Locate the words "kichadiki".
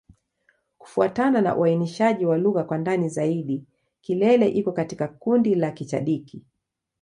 5.71-6.43